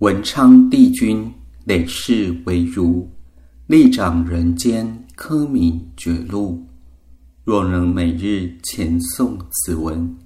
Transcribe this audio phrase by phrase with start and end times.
[0.00, 1.30] 文昌帝君
[1.66, 3.06] 累世为儒，
[3.66, 6.66] 力掌人间科名绝路。
[7.44, 10.16] 若能每日前诵此文，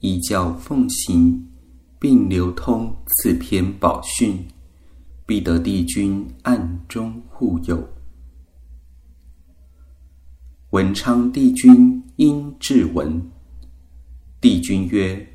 [0.00, 1.42] 依教奉行，
[1.98, 4.36] 并流通此篇宝训，
[5.24, 7.88] 必得帝君暗中护佑。
[10.72, 13.30] 文昌帝君因至文，
[14.42, 15.26] 帝君曰。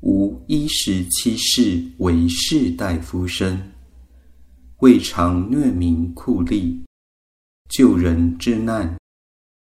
[0.00, 3.60] 吾一十七世为士大夫生，
[4.78, 6.80] 未尝虐民酷吏，
[7.68, 8.96] 救人之难，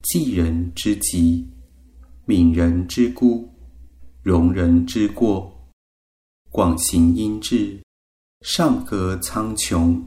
[0.05, 1.49] 济人之急，
[2.27, 3.49] 悯人之孤，
[4.23, 5.73] 容人之过，
[6.51, 7.81] 广行阴志，
[8.43, 9.99] 上革苍穹，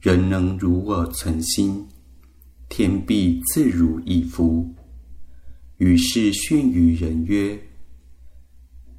[0.00, 1.86] 人能如我存心，
[2.68, 4.74] 天必自如以福。
[5.76, 7.56] 于是训于人曰。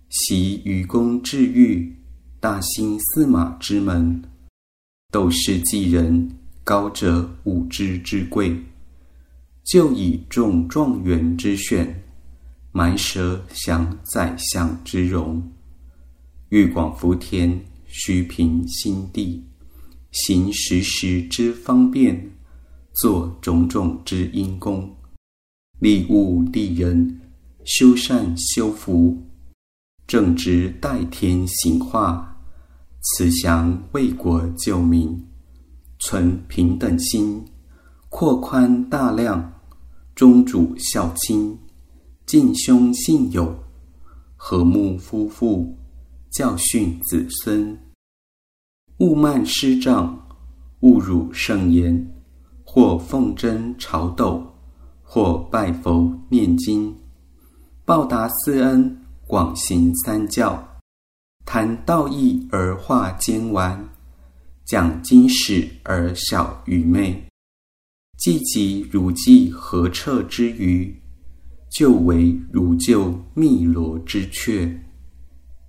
[0.09, 1.93] 习愚公治狱，
[2.39, 4.23] 大兴司马之门。
[5.11, 6.31] 斗士济人，
[6.63, 8.57] 高者武之之贵。
[9.65, 12.03] 就以中状元之选，
[12.71, 15.43] 埋舌享宰相之荣。
[16.49, 19.43] 欲广福田，须平心地，
[20.11, 22.31] 行时时之方便，
[22.93, 24.89] 做种种之因功，
[25.79, 27.19] 利物利人，
[27.65, 29.21] 修善修福。
[30.07, 32.37] 正直代天行化，
[33.01, 35.21] 慈祥为国救民，
[35.99, 37.43] 存平等心，
[38.07, 39.51] 扩宽大量，
[40.15, 41.59] 忠主孝亲，
[42.25, 43.53] 敬兄信友，
[44.37, 45.75] 和睦夫妇，
[46.31, 47.77] 教训子孙。
[48.99, 50.25] 勿慢师长，
[50.79, 52.13] 勿辱圣言，
[52.63, 54.41] 或奉真朝斗，
[55.03, 56.95] 或拜佛念经，
[57.83, 59.03] 报答四恩。
[59.27, 60.79] 广行三教，
[61.45, 63.89] 谈道义而化奸顽，
[64.63, 67.21] 讲经史而少愚昧，
[68.17, 70.97] 既及如饥何彻之余，
[71.69, 74.73] 就为如救汨罗之阙。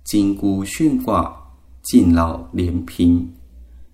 [0.05, 1.29] 金孤训寡，
[1.83, 3.29] 敬老怜贫，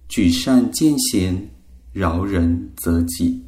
[0.08, 1.50] 举善见贤，
[1.92, 3.44] 饶人则己，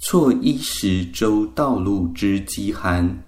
[0.00, 3.24] 错衣食周道路之饥寒。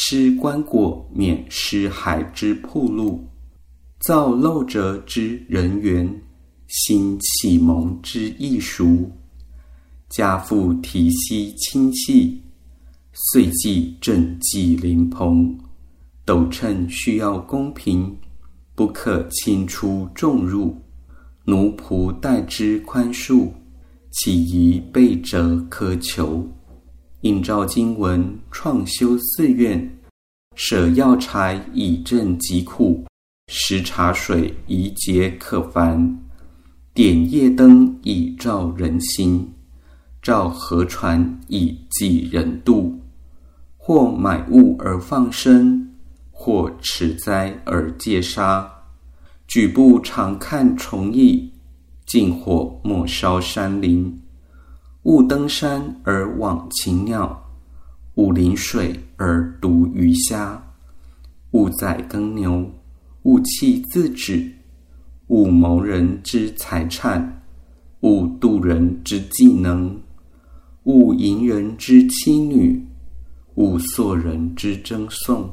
[0.00, 3.26] 施棺椁免尸海之铺路，
[3.98, 6.08] 造漏者之人缘，
[6.68, 9.10] 兴启蒙之艺术，
[10.08, 12.40] 家父提息亲戚，
[13.12, 15.58] 岁祭赈济灵朋，
[16.24, 18.16] 斗秤需要公平，
[18.76, 20.80] 不可轻出重入，
[21.44, 23.48] 奴仆待之宽恕，
[24.12, 26.48] 岂宜被折苛求？
[27.22, 29.98] 应照经文，创修寺院，
[30.54, 33.04] 舍药材以赈疾苦，
[33.48, 36.18] 食茶水以解渴烦，
[36.94, 39.52] 点夜灯以照人心，
[40.22, 42.98] 照河船以济人度。
[43.76, 45.94] 或买物而放生，
[46.30, 48.70] 或持斋而戒杀。
[49.46, 51.50] 举步常看虫蚁，
[52.04, 54.20] 近火莫烧山林。
[55.08, 57.42] 勿登山而忘禽鸟，
[58.16, 60.62] 勿临水而独鱼虾，
[61.52, 62.70] 勿宰耕牛，
[63.22, 64.46] 勿弃自止，
[65.28, 67.40] 勿谋人之财产，
[68.00, 69.98] 勿妒人之技能，
[70.84, 72.86] 勿淫人之妻女，
[73.54, 75.48] 勿索人之争讼，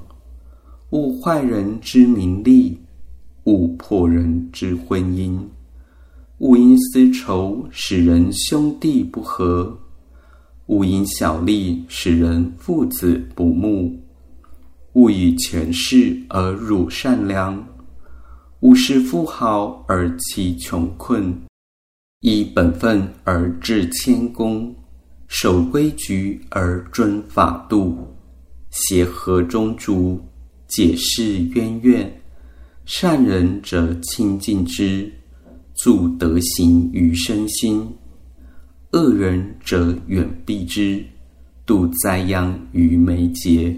[0.90, 2.78] 勿坏人之名利，
[3.46, 5.40] 勿破人之婚姻。
[6.40, 9.80] 勿因私仇使人兄弟不和，
[10.66, 13.98] 勿因小利使人父子不睦，
[14.94, 17.66] 勿以权势而辱善良，
[18.60, 21.34] 勿视富豪而欺穷困，
[22.20, 24.76] 依本分而致谦恭，
[25.30, 27.98] 守规矩而遵法度，
[28.72, 30.20] 协和中逐，
[30.68, 32.22] 解释渊怨，
[32.84, 35.10] 善人则亲近之。
[35.76, 37.88] 助德行于身心，
[38.92, 41.04] 恶人则远避之；
[41.66, 43.78] 度灾殃于眉睫。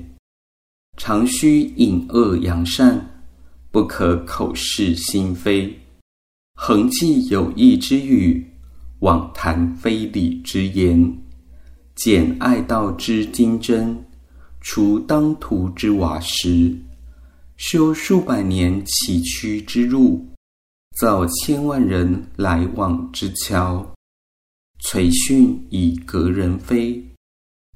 [0.95, 3.23] 常须隐恶扬善，
[3.71, 5.75] 不可口是心非，
[6.55, 8.45] 恒记有益之语，
[8.99, 11.17] 妄谈非礼之言。
[11.95, 14.05] 简爱道之金针，
[14.61, 16.75] 除当涂之瓦石，
[17.57, 20.23] 修数百年崎岖之路。
[20.99, 23.87] 造千万人来往之桥，
[24.79, 27.03] 垂训以格人非，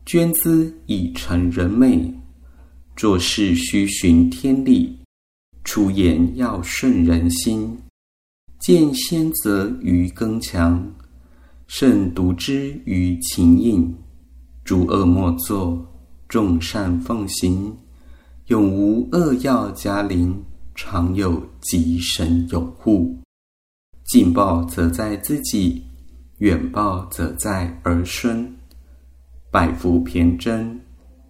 [0.07, 2.12] 捐资以成人美。
[2.95, 4.97] 做事须循天理，
[5.63, 7.77] 出言要顺人心。
[8.59, 10.91] 见先则于更强，
[11.68, 13.95] 慎独之于情隐。
[14.63, 15.79] 诸恶莫作，
[16.27, 17.77] 众善奉行，
[18.47, 20.44] 永无恶药加临，
[20.75, 23.18] 常有吉神有护。
[24.06, 25.83] 近报则在自己，
[26.39, 28.51] 远报则在儿孙。
[29.51, 30.79] 百福偏真，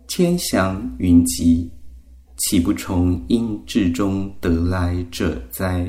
[0.08, 1.70] 千祥云集，
[2.38, 5.88] 岂不从因智中得来者哉？